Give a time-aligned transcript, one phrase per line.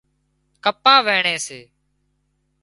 [0.63, 1.59] ڪپا وينڻي سي